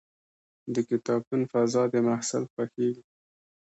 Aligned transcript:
د 0.73 0.75
کتابتون 0.89 1.41
فضا 1.51 1.83
د 1.93 1.95
محصل 2.07 2.43
خوښېږي. 2.51 3.03